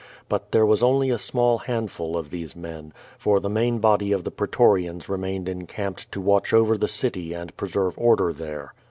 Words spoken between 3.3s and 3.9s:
the main